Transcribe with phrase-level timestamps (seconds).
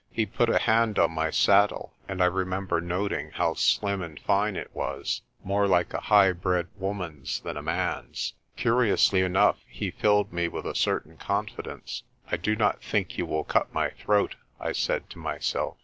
[0.11, 4.55] He put a hand on my saddle, and I remember noting how slim and fine
[4.55, 8.33] it was, more like a high bred woman's than a man's.
[8.55, 12.01] Curiously enough he filled me with a certain confidence.
[12.31, 15.77] "I do not think you will cut my throat," I said to myself.